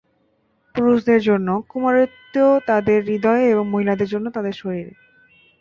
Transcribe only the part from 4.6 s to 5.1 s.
শরীরে।